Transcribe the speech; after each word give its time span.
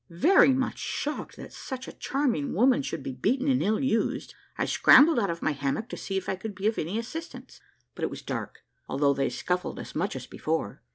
Very 0.09 0.51
much 0.51 0.79
shocked 0.79 1.35
that 1.35 1.53
such 1.53 1.87
a 1.87 1.91
charming 1.93 2.55
woman 2.55 2.81
should 2.81 3.03
be 3.03 3.11
beaten 3.11 3.47
and 3.47 3.61
ill 3.61 3.79
used, 3.79 4.33
I 4.57 4.65
scrambled 4.65 5.19
out 5.19 5.29
of 5.29 5.43
my 5.43 5.51
hammock 5.51 5.89
to 5.89 5.95
see 5.95 6.17
if 6.17 6.27
I 6.27 6.35
could 6.35 6.55
be 6.55 6.65
of 6.65 6.79
any 6.79 6.97
assistance, 6.97 7.61
but 7.93 8.01
it 8.01 8.09
was 8.09 8.23
dark, 8.23 8.63
although 8.89 9.13
they 9.13 9.29
scuffled 9.29 9.77
as 9.77 9.93
much 9.93 10.15
as 10.15 10.25
before. 10.25 10.81